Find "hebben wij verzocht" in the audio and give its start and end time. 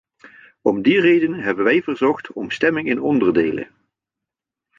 1.33-2.31